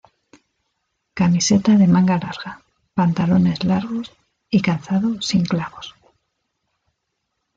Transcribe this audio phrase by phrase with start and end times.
[1.19, 2.59] Camiseta de manga larga,
[2.95, 4.11] pantalones largos
[4.49, 5.93] y calzado sin clavos.